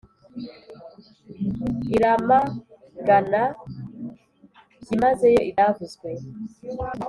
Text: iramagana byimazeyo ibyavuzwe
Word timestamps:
iramagana 1.95 3.41
byimazeyo 4.81 5.41
ibyavuzwe 5.49 6.09